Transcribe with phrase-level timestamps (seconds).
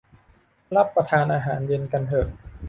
[0.75, 2.27] รับประทานอาหารเย็นกันเถอะ